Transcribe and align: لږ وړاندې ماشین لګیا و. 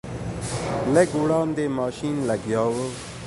لږ 0.93 1.09
وړاندې 1.21 1.65
ماشین 1.79 2.15
لګیا 2.29 2.63
و. 2.73 2.75